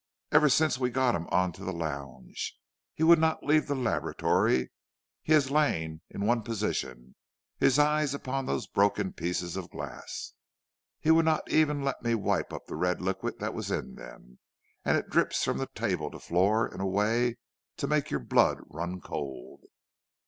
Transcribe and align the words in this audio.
Ever 0.31 0.49
since 0.49 0.79
we 0.79 0.89
got 0.89 1.13
him 1.13 1.27
on 1.27 1.51
the 1.51 1.71
lounge 1.71 2.57
he 2.95 3.03
would 3.03 3.19
not 3.19 3.43
leave 3.43 3.67
the 3.67 3.75
laboratory 3.75 4.71
he 5.21 5.31
has 5.33 5.51
lain 5.51 6.01
in 6.09 6.25
one 6.25 6.41
position, 6.41 7.13
his 7.59 7.77
eye 7.77 8.01
upon 8.11 8.47
those 8.47 8.65
broken 8.65 9.13
pieces 9.13 9.55
of 9.55 9.69
glass. 9.69 10.33
He 10.99 11.11
would 11.11 11.25
not 11.25 11.51
even 11.51 11.83
let 11.83 12.01
me 12.01 12.15
wipe 12.15 12.51
up 12.51 12.65
the 12.65 12.75
red 12.77 12.99
liquid 12.99 13.37
that 13.37 13.53
was 13.53 13.69
in 13.69 13.93
them, 13.93 14.39
and 14.83 14.97
it 14.97 15.07
drips 15.07 15.43
from 15.43 15.63
table 15.75 16.09
to 16.09 16.17
floor 16.19 16.67
in 16.67 16.81
a 16.81 16.87
way 16.87 17.37
to 17.77 17.85
make 17.85 18.09
your 18.09 18.21
blood 18.21 18.57
run 18.71 19.01
cold.' 19.01 19.65